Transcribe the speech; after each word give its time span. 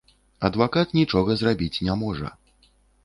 Адвакат 0.47 0.95
нічога 0.99 1.35
зрабіць 1.41 1.81
не 1.89 1.99
можа. 2.03 2.35